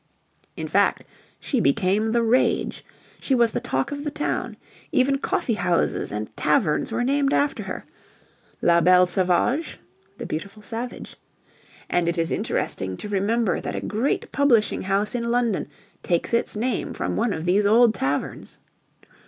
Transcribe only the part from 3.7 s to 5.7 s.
of the town. Even coffee